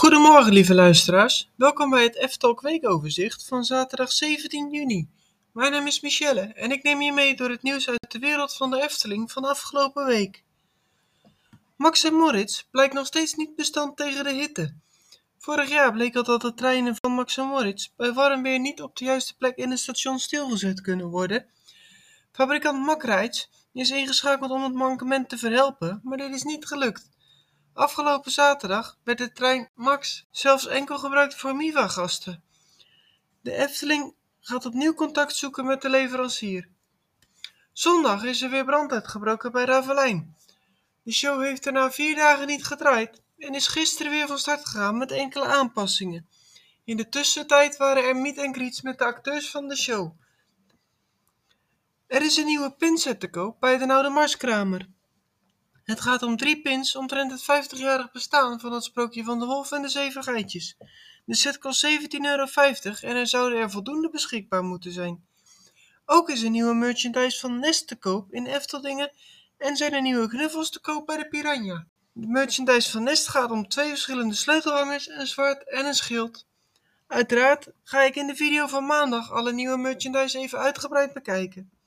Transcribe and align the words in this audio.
Goedemorgen, 0.00 0.52
lieve 0.52 0.74
luisteraars. 0.74 1.50
Welkom 1.56 1.90
bij 1.90 2.02
het 2.02 2.30
F-Talk 2.30 2.60
weekoverzicht 2.60 3.44
van 3.46 3.64
zaterdag 3.64 4.12
17 4.12 4.70
juni. 4.70 5.08
Mijn 5.52 5.72
naam 5.72 5.86
is 5.86 6.00
Michelle 6.00 6.40
en 6.40 6.70
ik 6.70 6.82
neem 6.82 7.00
je 7.00 7.12
mee 7.12 7.36
door 7.36 7.50
het 7.50 7.62
nieuws 7.62 7.88
uit 7.88 8.06
de 8.08 8.18
wereld 8.18 8.56
van 8.56 8.70
de 8.70 8.82
Efteling 8.82 9.32
van 9.32 9.44
afgelopen 9.44 10.06
week. 10.06 10.42
Max 11.76 12.04
en 12.04 12.14
Moritz 12.14 12.62
blijkt 12.70 12.94
nog 12.94 13.06
steeds 13.06 13.34
niet 13.34 13.56
bestand 13.56 13.96
tegen 13.96 14.24
de 14.24 14.32
hitte. 14.32 14.74
Vorig 15.38 15.68
jaar 15.68 15.92
bleek 15.92 16.16
al 16.16 16.24
dat 16.24 16.40
de 16.40 16.54
treinen 16.54 16.96
van 17.00 17.12
Max 17.12 17.36
en 17.36 17.46
Moritz 17.46 17.88
bij 17.96 18.12
warm 18.12 18.42
weer 18.42 18.58
niet 18.58 18.82
op 18.82 18.96
de 18.96 19.04
juiste 19.04 19.36
plek 19.36 19.56
in 19.56 19.70
het 19.70 19.78
station 19.78 20.18
stilgezet 20.18 20.80
kunnen 20.80 21.06
worden. 21.06 21.46
Fabrikant 22.32 22.84
Makrijts 22.84 23.50
is 23.72 23.90
ingeschakeld 23.90 24.50
om 24.50 24.62
het 24.62 24.74
mankement 24.74 25.28
te 25.28 25.38
verhelpen, 25.38 26.00
maar 26.02 26.18
dit 26.18 26.34
is 26.34 26.42
niet 26.42 26.66
gelukt. 26.66 27.08
Afgelopen 27.80 28.30
zaterdag 28.30 28.98
werd 29.04 29.18
de 29.18 29.32
trein 29.32 29.70
Max 29.74 30.26
zelfs 30.30 30.66
enkel 30.66 30.98
gebruikt 30.98 31.34
voor 31.34 31.56
MIVA-gasten. 31.56 32.42
De 33.40 33.52
Efteling 33.52 34.14
gaat 34.40 34.66
opnieuw 34.66 34.94
contact 34.94 35.36
zoeken 35.36 35.66
met 35.66 35.82
de 35.82 35.88
leverancier. 35.90 36.68
Zondag 37.72 38.24
is 38.24 38.42
er 38.42 38.50
weer 38.50 38.64
brand 38.64 38.92
uitgebroken 38.92 39.52
bij 39.52 39.64
Ravelijn. 39.64 40.36
De 41.02 41.12
show 41.12 41.42
heeft 41.42 41.66
er 41.66 41.72
na 41.72 41.90
vier 41.90 42.16
dagen 42.16 42.46
niet 42.46 42.64
gedraaid 42.64 43.22
en 43.38 43.54
is 43.54 43.66
gisteren 43.66 44.12
weer 44.12 44.26
van 44.26 44.38
start 44.38 44.66
gegaan 44.66 44.98
met 44.98 45.10
enkele 45.10 45.46
aanpassingen. 45.46 46.28
In 46.84 46.96
de 46.96 47.08
tussentijd 47.08 47.76
waren 47.76 48.04
er 48.04 48.16
meet 48.16 48.38
and 48.38 48.56
greets 48.56 48.82
met 48.82 48.98
de 48.98 49.04
acteurs 49.04 49.50
van 49.50 49.68
de 49.68 49.76
show. 49.76 50.12
Er 52.06 52.22
is 52.22 52.36
een 52.36 52.46
nieuwe 52.46 52.70
pinset 52.70 53.20
te 53.20 53.30
koop 53.30 53.60
bij 53.60 53.78
de 53.78 53.92
Oude 53.92 54.08
Marskramer. 54.08 54.88
Het 55.90 56.00
gaat 56.00 56.22
om 56.22 56.36
drie 56.36 56.60
pins 56.60 56.96
omtrent 56.96 57.30
het 57.30 57.42
50-jarig 57.42 58.10
bestaan 58.12 58.60
van 58.60 58.72
het 58.72 58.84
sprookje 58.84 59.24
van 59.24 59.38
de 59.38 59.46
wolf 59.46 59.72
en 59.72 59.82
de 59.82 59.88
zeven 59.88 60.22
geitjes. 60.22 60.76
De 61.24 61.34
set 61.34 61.58
kost 61.58 61.86
17,50 61.86 61.90
euro 62.20 62.46
en 63.00 63.16
er 63.16 63.26
zouden 63.26 63.58
er 63.58 63.70
voldoende 63.70 64.10
beschikbaar 64.10 64.62
moeten 64.62 64.92
zijn. 64.92 65.24
Ook 66.06 66.30
is 66.30 66.42
er 66.42 66.50
nieuwe 66.50 66.74
merchandise 66.74 67.40
van 67.40 67.58
Nest 67.58 67.86
te 67.86 67.96
koop 67.96 68.32
in 68.32 68.46
Efteldingen 68.46 69.12
en 69.58 69.76
zijn 69.76 69.92
er 69.92 70.02
nieuwe 70.02 70.28
knuffels 70.28 70.70
te 70.70 70.80
koop 70.80 71.06
bij 71.06 71.16
de 71.16 71.28
Piranha. 71.28 71.86
De 72.12 72.26
merchandise 72.26 72.90
van 72.90 73.02
Nest 73.02 73.28
gaat 73.28 73.50
om 73.50 73.68
twee 73.68 73.88
verschillende 73.88 74.34
sleutelhangers, 74.34 75.08
een 75.08 75.26
zwart 75.26 75.68
en 75.68 75.86
een 75.86 75.94
schild. 75.94 76.46
Uiteraard 77.06 77.68
ga 77.82 78.02
ik 78.02 78.16
in 78.16 78.26
de 78.26 78.36
video 78.36 78.66
van 78.66 78.86
maandag 78.86 79.30
alle 79.30 79.52
nieuwe 79.52 79.76
merchandise 79.76 80.38
even 80.38 80.58
uitgebreid 80.58 81.12
bekijken. 81.12 81.79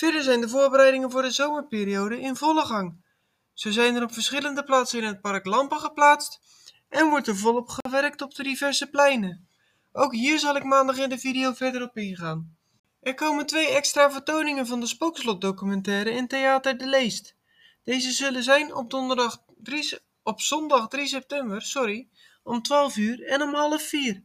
Verder 0.00 0.22
zijn 0.22 0.40
de 0.40 0.48
voorbereidingen 0.48 1.10
voor 1.10 1.22
de 1.22 1.30
zomerperiode 1.30 2.20
in 2.20 2.36
volle 2.36 2.64
gang. 2.64 3.04
Zo 3.52 3.70
zijn 3.70 3.96
er 3.96 4.02
op 4.02 4.12
verschillende 4.12 4.64
plaatsen 4.64 4.98
in 4.98 5.06
het 5.06 5.20
park 5.20 5.46
lampen 5.46 5.80
geplaatst 5.80 6.40
en 6.88 7.08
wordt 7.08 7.26
er 7.26 7.36
volop 7.36 7.68
gewerkt 7.68 8.22
op 8.22 8.34
de 8.34 8.42
diverse 8.42 8.90
pleinen. 8.90 9.48
Ook 9.92 10.14
hier 10.14 10.38
zal 10.38 10.56
ik 10.56 10.64
maandag 10.64 10.98
in 10.98 11.08
de 11.08 11.18
video 11.18 11.52
verder 11.52 11.82
op 11.82 11.96
ingaan. 11.96 12.56
Er 13.00 13.14
komen 13.14 13.46
twee 13.46 13.68
extra 13.68 14.10
vertoningen 14.10 14.66
van 14.66 14.80
de 14.80 14.86
Spookslot-documentaire 14.86 16.10
in 16.10 16.28
Theater 16.28 16.78
de 16.78 16.86
Leest. 16.86 17.36
Deze 17.84 18.10
zullen 18.10 18.42
zijn 18.42 18.74
op, 18.74 18.90
donderdag 18.90 19.42
3, 19.56 19.98
op 20.22 20.40
zondag 20.40 20.88
3 20.88 21.06
september 21.06 21.62
sorry, 21.62 22.08
om 22.42 22.62
12 22.62 22.96
uur 22.96 23.26
en 23.26 23.42
om 23.42 23.54
half 23.54 23.82
4. 23.82 24.22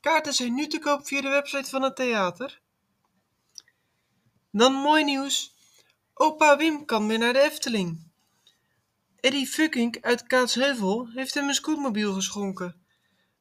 Kaarten 0.00 0.32
zijn 0.32 0.54
nu 0.54 0.66
te 0.66 0.78
koop 0.78 1.06
via 1.06 1.20
de 1.20 1.28
website 1.28 1.70
van 1.70 1.82
het 1.82 1.96
theater. 1.96 2.61
Dan 4.54 4.72
mooi 4.72 5.04
nieuws. 5.04 5.54
Opa 6.14 6.56
Wim 6.56 6.84
kan 6.84 7.06
weer 7.08 7.18
naar 7.18 7.32
de 7.32 7.40
Efteling. 7.40 8.10
Eddie 9.20 9.46
Fucking 9.46 10.02
uit 10.02 10.26
Kaatsheuvel 10.26 11.08
heeft 11.08 11.34
hem 11.34 11.48
een 11.48 11.54
scootmobiel 11.54 12.12
geschonken. 12.12 12.84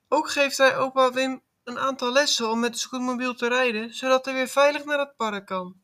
Ook 0.07 0.29
geeft 0.29 0.57
hij 0.57 0.77
opa 0.77 1.11
Wim 1.11 1.41
een 1.63 1.79
aantal 1.79 2.11
lessen 2.11 2.49
om 2.49 2.59
met 2.59 2.73
de 2.73 2.79
scootmobiel 2.79 3.35
te 3.35 3.47
rijden, 3.47 3.93
zodat 3.93 4.25
hij 4.25 4.33
weer 4.33 4.47
veilig 4.47 4.85
naar 4.85 4.99
het 4.99 5.15
park 5.15 5.45
kan. 5.45 5.81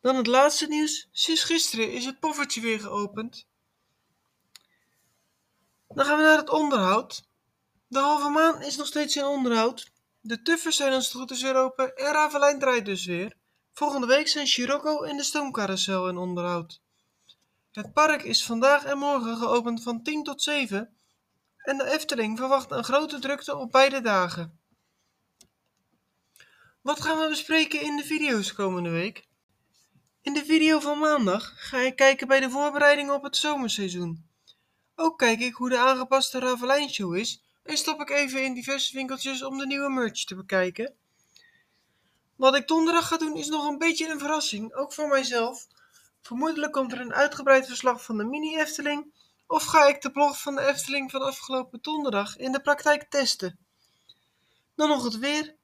Dan 0.00 0.16
het 0.16 0.26
laatste 0.26 0.66
nieuws. 0.66 1.08
Sinds 1.12 1.44
gisteren 1.44 1.92
is 1.92 2.04
het 2.04 2.20
poffertje 2.20 2.60
weer 2.60 2.80
geopend. 2.80 3.46
Dan 5.88 6.04
gaan 6.04 6.16
we 6.16 6.22
naar 6.22 6.38
het 6.38 6.50
onderhoud. 6.50 7.22
De 7.86 7.98
halve 7.98 8.28
maan 8.28 8.62
is 8.62 8.76
nog 8.76 8.86
steeds 8.86 9.16
in 9.16 9.24
onderhoud. 9.24 9.90
De 10.20 10.42
tuffers 10.42 10.76
zijn 10.76 10.92
als 10.92 11.04
het 11.04 11.16
goed 11.16 11.30
is 11.30 11.42
weer 11.42 11.56
open 11.56 11.96
en 11.96 12.12
Ravelijn 12.12 12.58
draait 12.58 12.84
dus 12.84 13.04
weer. 13.04 13.38
Volgende 13.72 14.06
week 14.06 14.28
zijn 14.28 14.46
Scirocco 14.46 15.02
en 15.02 15.16
de 15.16 15.22
stoomcarousel 15.22 16.08
in 16.08 16.16
onderhoud. 16.16 16.80
Het 17.72 17.92
park 17.92 18.22
is 18.22 18.44
vandaag 18.44 18.84
en 18.84 18.98
morgen 18.98 19.36
geopend 19.36 19.82
van 19.82 20.02
10 20.02 20.22
tot 20.24 20.42
7 20.42 20.94
en 21.56 21.78
de 21.78 21.90
Efteling 21.90 22.38
verwacht 22.38 22.70
een 22.70 22.84
grote 22.84 23.18
drukte 23.18 23.56
op 23.56 23.72
beide 23.72 24.00
dagen. 24.00 24.58
Wat 26.80 27.00
gaan 27.00 27.18
we 27.18 27.28
bespreken 27.28 27.82
in 27.82 27.96
de 27.96 28.04
video's 28.04 28.52
komende 28.52 28.90
week? 28.90 29.28
In 30.22 30.32
de 30.34 30.44
video 30.44 30.80
van 30.80 30.98
maandag 30.98 31.52
ga 31.56 31.78
ik 31.78 31.96
kijken 31.96 32.28
bij 32.28 32.40
de 32.40 32.50
voorbereidingen 32.50 33.14
op 33.14 33.22
het 33.22 33.36
zomerseizoen. 33.36 34.28
Ook 34.94 35.18
kijk 35.18 35.40
ik 35.40 35.54
hoe 35.54 35.68
de 35.68 35.78
aangepaste 35.78 36.38
Ravelijn 36.38 36.90
show 36.90 37.16
is 37.16 37.42
en 37.62 37.76
stop 37.76 38.00
ik 38.00 38.10
even 38.10 38.44
in 38.44 38.54
diverse 38.54 38.94
winkeltjes 38.94 39.42
om 39.42 39.58
de 39.58 39.66
nieuwe 39.66 39.90
merch 39.90 40.24
te 40.24 40.34
bekijken. 40.34 40.94
Wat 42.40 42.56
ik 42.56 42.68
donderdag 42.68 43.08
ga 43.08 43.16
doen 43.16 43.36
is 43.36 43.48
nog 43.48 43.68
een 43.68 43.78
beetje 43.78 44.08
een 44.08 44.18
verrassing, 44.18 44.74
ook 44.74 44.92
voor 44.92 45.08
mijzelf. 45.08 45.66
Vermoedelijk 46.20 46.72
komt 46.72 46.92
er 46.92 47.00
een 47.00 47.12
uitgebreid 47.12 47.66
verslag 47.66 48.04
van 48.04 48.16
de 48.16 48.24
mini 48.24 48.58
Efteling 48.58 49.12
of 49.46 49.64
ga 49.64 49.86
ik 49.86 50.02
de 50.02 50.10
blog 50.10 50.40
van 50.40 50.54
de 50.54 50.66
Efteling 50.66 51.10
van 51.10 51.22
afgelopen 51.22 51.78
donderdag 51.82 52.36
in 52.36 52.52
de 52.52 52.60
praktijk 52.60 53.10
testen. 53.10 53.58
Dan 54.74 54.88
nog 54.88 55.04
het 55.04 55.18
weer. 55.18 55.54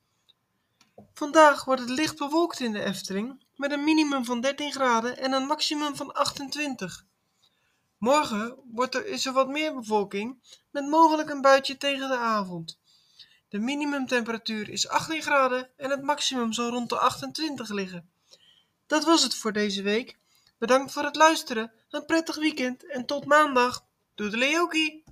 Vandaag 1.15 1.65
wordt 1.65 1.81
het 1.81 1.91
licht 1.91 2.19
bewolkt 2.19 2.61
in 2.61 2.73
de 2.73 2.85
Efteling 2.85 3.45
met 3.55 3.73
een 3.73 3.85
minimum 3.85 4.25
van 4.25 4.41
13 4.41 4.73
graden 4.73 5.19
en 5.19 5.33
een 5.33 5.47
maximum 5.47 5.97
van 5.97 6.13
28. 6.13 7.05
Morgen 7.99 8.57
wordt 8.73 8.95
er, 8.95 9.07
is 9.07 9.27
er 9.27 9.33
wat 9.33 9.49
meer 9.49 9.75
bevolking 9.75 10.59
met 10.71 10.89
mogelijk 10.89 11.31
een 11.31 11.41
buitje 11.41 11.77
tegen 11.77 12.09
de 12.09 12.17
avond. 12.17 12.79
De 13.57 13.63
minimumtemperatuur 13.63 14.69
is 14.69 14.89
18 14.89 15.23
graden 15.23 15.69
en 15.77 15.91
het 15.91 16.03
maximum 16.03 16.53
zal 16.53 16.71
rond 16.71 16.89
de 16.89 16.99
28 16.99 17.69
liggen. 17.69 18.11
Dat 18.87 19.05
was 19.05 19.23
het 19.23 19.35
voor 19.35 19.53
deze 19.53 19.83
week. 19.83 20.19
Bedankt 20.59 20.93
voor 20.93 21.05
het 21.05 21.17
luisteren, 21.17 21.73
een 21.91 22.05
prettig 22.05 22.37
weekend 22.37 22.87
en 22.87 23.07
tot 23.07 23.25
maandag. 23.25 23.85
Doei 24.15 24.37
Leoki! 24.37 25.05